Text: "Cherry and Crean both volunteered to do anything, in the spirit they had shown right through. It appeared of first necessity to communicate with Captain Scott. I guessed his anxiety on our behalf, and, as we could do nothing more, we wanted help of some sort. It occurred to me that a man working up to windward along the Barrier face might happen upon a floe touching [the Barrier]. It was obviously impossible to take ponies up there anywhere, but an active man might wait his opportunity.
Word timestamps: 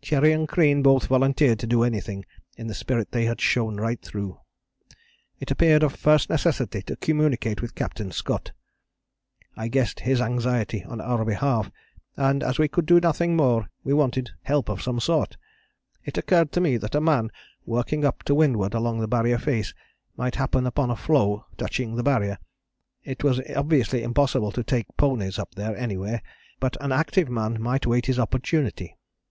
"Cherry 0.00 0.32
and 0.32 0.48
Crean 0.48 0.80
both 0.82 1.04
volunteered 1.06 1.58
to 1.58 1.66
do 1.66 1.82
anything, 1.82 2.24
in 2.56 2.66
the 2.66 2.72
spirit 2.72 3.12
they 3.12 3.26
had 3.26 3.42
shown 3.42 3.76
right 3.78 4.00
through. 4.00 4.40
It 5.38 5.50
appeared 5.50 5.82
of 5.82 5.94
first 5.94 6.30
necessity 6.30 6.80
to 6.84 6.96
communicate 6.96 7.60
with 7.60 7.74
Captain 7.74 8.10
Scott. 8.10 8.52
I 9.54 9.68
guessed 9.68 10.00
his 10.00 10.18
anxiety 10.18 10.82
on 10.84 11.02
our 11.02 11.26
behalf, 11.26 11.70
and, 12.16 12.42
as 12.42 12.58
we 12.58 12.68
could 12.68 12.86
do 12.86 13.00
nothing 13.00 13.36
more, 13.36 13.68
we 13.84 13.92
wanted 13.92 14.30
help 14.44 14.70
of 14.70 14.80
some 14.80 14.98
sort. 14.98 15.36
It 16.06 16.16
occurred 16.16 16.52
to 16.52 16.60
me 16.62 16.78
that 16.78 16.94
a 16.94 17.00
man 17.02 17.30
working 17.66 18.02
up 18.02 18.22
to 18.22 18.34
windward 18.34 18.72
along 18.72 19.00
the 19.00 19.06
Barrier 19.08 19.36
face 19.36 19.74
might 20.16 20.36
happen 20.36 20.66
upon 20.66 20.88
a 20.90 20.96
floe 20.96 21.44
touching 21.58 21.96
[the 21.96 22.02
Barrier]. 22.02 22.38
It 23.04 23.22
was 23.22 23.42
obviously 23.54 24.02
impossible 24.02 24.52
to 24.52 24.64
take 24.64 24.86
ponies 24.96 25.38
up 25.38 25.54
there 25.54 25.76
anywhere, 25.76 26.22
but 26.60 26.78
an 26.82 26.92
active 26.92 27.28
man 27.28 27.60
might 27.60 27.84
wait 27.86 28.06
his 28.06 28.18
opportunity. 28.18 28.96